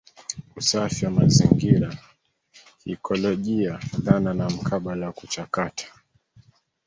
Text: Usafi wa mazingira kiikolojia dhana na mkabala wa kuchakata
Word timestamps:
Usafi 0.55 1.05
wa 1.05 1.11
mazingira 1.11 1.97
kiikolojia 2.83 3.79
dhana 3.99 4.33
na 4.33 4.49
mkabala 4.49 5.05
wa 5.05 5.11
kuchakata 5.13 5.87